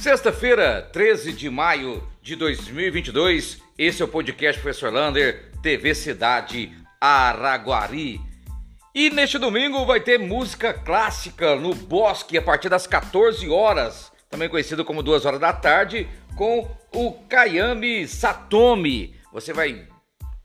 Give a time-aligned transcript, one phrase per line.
[0.00, 8.18] Sexta-feira, 13 de maio de 2022, esse é o podcast Professor Lander, TV Cidade Araguari.
[8.94, 14.48] E neste domingo vai ter música clássica no Bosque a partir das 14 horas, também
[14.48, 19.14] conhecido como 2 horas da tarde, com o Kayami Satomi.
[19.34, 19.86] Você vai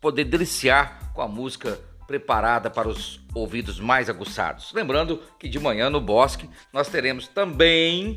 [0.00, 1.76] poder deliciar com a música
[2.06, 4.72] preparada para os ouvidos mais aguçados.
[4.72, 8.14] Lembrando que de manhã no Bosque nós teremos também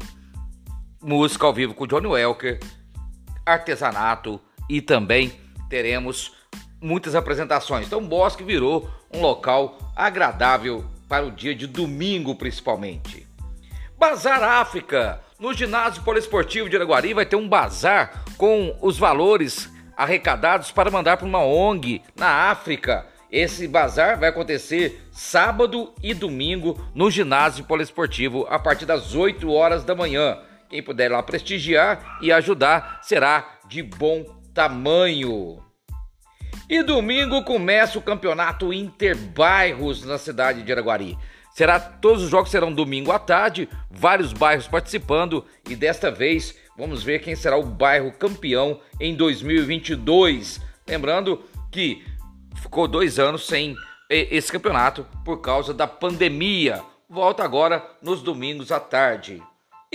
[1.03, 2.59] música ao vivo com Johnny Welker,
[3.45, 4.39] artesanato
[4.69, 5.33] e também
[5.69, 6.33] teremos
[6.81, 7.85] muitas apresentações.
[7.85, 13.27] Então, o Bosque virou um local agradável para o dia de domingo, principalmente.
[13.97, 15.21] Bazar África.
[15.39, 21.17] No ginásio poliesportivo de Araguari vai ter um bazar com os valores arrecadados para mandar
[21.17, 23.05] para uma ONG na África.
[23.29, 29.83] Esse bazar vai acontecer sábado e domingo no ginásio poliesportivo a partir das 8 horas
[29.83, 30.37] da manhã.
[30.73, 35.63] Quem puder lá prestigiar e ajudar será de bom tamanho.
[36.67, 41.15] E domingo começa o campeonato Interbairros na cidade de Araguari.
[41.53, 47.03] Será todos os jogos serão domingo à tarde, vários bairros participando e desta vez vamos
[47.03, 50.59] ver quem será o bairro campeão em 2022.
[50.87, 52.03] Lembrando que
[52.55, 53.75] ficou dois anos sem
[54.09, 56.81] esse campeonato por causa da pandemia.
[57.07, 59.39] Volta agora nos domingos à tarde.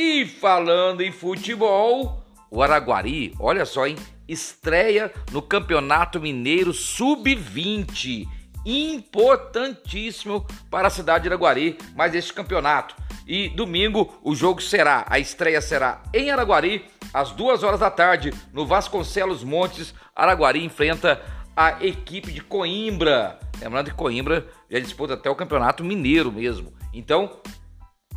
[0.00, 3.96] E falando em futebol, o Araguari, olha só, hein?
[4.28, 8.24] Estreia no Campeonato Mineiro Sub-20.
[8.64, 12.94] Importantíssimo para a cidade de Araguari, mais este campeonato.
[13.26, 18.32] E domingo o jogo será, a estreia será em Araguari, às duas horas da tarde,
[18.52, 19.92] no Vasconcelos Montes.
[20.14, 21.20] Araguari enfrenta
[21.56, 23.36] a equipe de Coimbra.
[23.60, 26.72] Lembrando que Coimbra já disputa até o Campeonato Mineiro mesmo.
[26.94, 27.40] Então,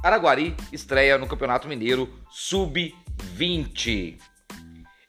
[0.03, 4.17] Araguari estreia no Campeonato Mineiro Sub-20.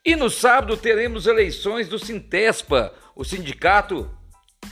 [0.04, 4.10] E no sábado teremos eleições do Sintespa, o Sindicato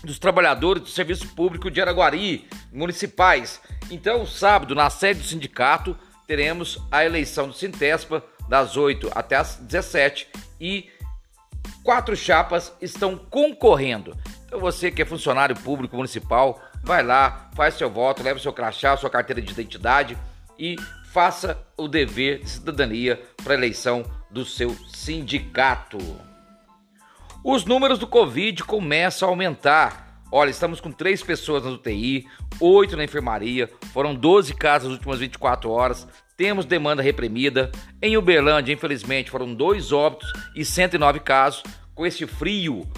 [0.05, 3.61] dos Trabalhadores do Serviço Público de Araguari, municipais.
[3.91, 5.97] Então, sábado, na sede do sindicato,
[6.27, 10.29] teremos a eleição do Sintespa das 8 até as 17
[10.61, 10.91] e
[11.83, 14.17] quatro chapas estão concorrendo.
[14.51, 18.97] Então, você que é funcionário público municipal, vai lá, faz seu voto, leva seu crachá,
[18.97, 20.19] sua carteira de identidade
[20.59, 20.75] e
[21.13, 25.99] faça o dever de cidadania para a eleição do seu sindicato.
[27.45, 30.21] Os números do Covid começam a aumentar.
[30.33, 32.27] Olha, estamos com três pessoas na UTI,
[32.59, 37.71] oito na enfermaria, foram 12 casos nas últimas 24 horas, temos demanda reprimida.
[38.03, 41.63] Em Uberlândia, infelizmente, foram dois óbitos e 109 casos.
[41.95, 42.89] Com esse frio,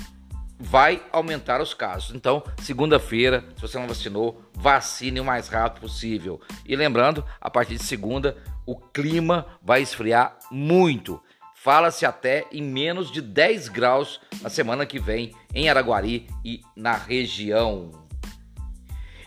[0.62, 2.14] vai aumentar os casos.
[2.14, 6.40] Então, segunda-feira, se você não vacinou, vacine o mais rápido possível.
[6.64, 11.20] E lembrando, a partir de segunda, o clima vai esfriar muito.
[11.56, 16.94] Fala-se até em menos de 10 graus na semana que vem em Araguari e na
[16.94, 17.90] região.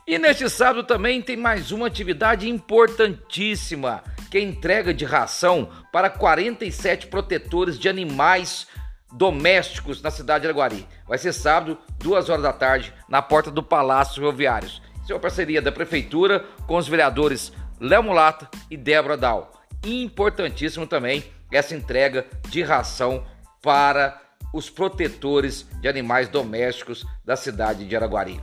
[0.07, 5.69] E neste sábado também tem mais uma atividade importantíssima, que é a entrega de ração
[5.91, 8.67] para 47 protetores de animais
[9.15, 10.85] domésticos na cidade de Araguari.
[11.07, 14.81] Vai ser sábado, duas horas da tarde, na porta do Palácio Ferroviários.
[15.01, 19.51] Isso é uma parceria da Prefeitura com os vereadores Léo Mulata e Débora Dal.
[19.85, 23.25] Importantíssimo também essa entrega de ração
[23.61, 24.19] para
[24.53, 28.41] os protetores de animais domésticos da cidade de Araguari.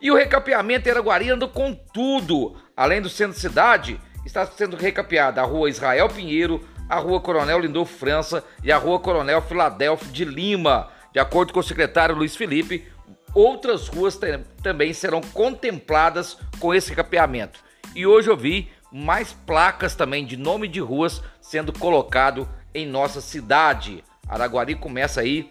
[0.00, 2.56] E o recapeamento em Araguari anda com tudo.
[2.76, 7.96] Além do centro cidade, está sendo recapeada a rua Israel Pinheiro, a Rua Coronel Lindolfo
[7.96, 10.88] França e a Rua Coronel Filadélfio de Lima.
[11.12, 12.86] De acordo com o secretário Luiz Felipe,
[13.34, 14.18] outras ruas
[14.62, 17.60] também serão contempladas com esse capeamento.
[17.94, 23.20] E hoje eu vi mais placas também de nome de ruas sendo colocado em nossa
[23.20, 24.04] cidade.
[24.28, 25.50] Araguari começa aí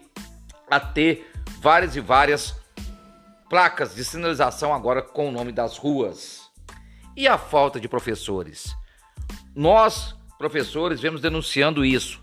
[0.70, 1.30] a ter
[1.60, 2.54] várias e várias
[3.48, 6.50] placas de sinalização agora com o nome das ruas.
[7.16, 8.74] E a falta de professores?
[9.54, 12.20] Nós professores vemos denunciando isso.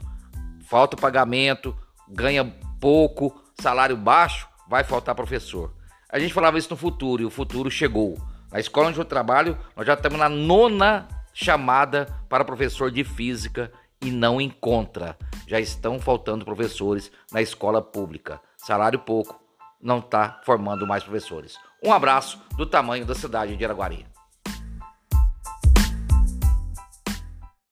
[0.65, 1.75] Falta pagamento,
[2.07, 2.45] ganha
[2.80, 5.74] pouco, salário baixo, vai faltar professor.
[6.10, 8.18] A gente falava isso no futuro e o futuro chegou.
[8.51, 13.71] Na escola onde eu trabalho, nós já estamos na nona chamada para professor de física
[14.00, 15.18] e não encontra.
[15.48, 18.39] Já estão faltando professores na escola pública.
[18.57, 19.39] Salário pouco,
[19.81, 21.57] não está formando mais professores.
[21.83, 24.06] Um abraço do tamanho da cidade de Araguari.